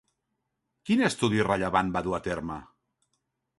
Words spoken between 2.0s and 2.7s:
dur a terme?